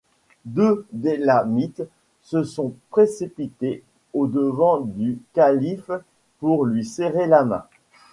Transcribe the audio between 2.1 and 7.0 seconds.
se sont précipités au-devant du calife pour lui